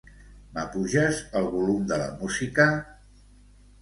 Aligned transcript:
M'apuges 0.53 1.19
el 1.41 1.45
volum 1.57 1.85
de 1.93 2.01
la 2.05 2.09
música? 2.25 2.67